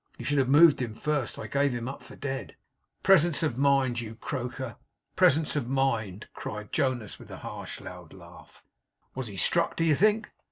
'You 0.17 0.25
should 0.25 0.39
have 0.39 0.49
moved 0.49 0.81
him 0.81 0.95
first. 0.95 1.37
I 1.37 1.45
gave 1.45 1.73
him 1.73 1.87
up 1.87 2.01
for 2.01 2.15
dead.' 2.15 2.55
'Presence 3.03 3.43
of 3.43 3.55
mind, 3.55 3.99
you 3.99 4.15
croaker, 4.15 4.77
presence 5.15 5.55
of 5.55 5.67
mind' 5.69 6.27
cried 6.33 6.71
Jonas 6.73 7.19
with 7.19 7.29
a 7.29 7.37
harsh 7.45 7.79
loud 7.79 8.11
laugh. 8.11 8.65
'Was 9.13 9.27
he 9.27 9.37
struck, 9.37 9.75
do 9.75 9.83
you 9.83 9.93
think? 9.93 10.31